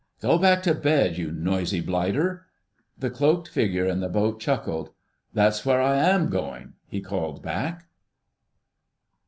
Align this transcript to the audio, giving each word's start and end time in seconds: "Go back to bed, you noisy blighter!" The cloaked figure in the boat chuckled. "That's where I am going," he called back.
"Go 0.19 0.39
back 0.39 0.63
to 0.63 0.73
bed, 0.73 1.19
you 1.19 1.31
noisy 1.31 1.79
blighter!" 1.79 2.47
The 2.97 3.11
cloaked 3.11 3.47
figure 3.47 3.85
in 3.85 3.99
the 3.99 4.09
boat 4.09 4.39
chuckled. 4.39 4.89
"That's 5.31 5.63
where 5.63 5.79
I 5.79 5.97
am 5.97 6.31
going," 6.31 6.73
he 6.87 7.01
called 7.01 7.43
back. 7.43 7.87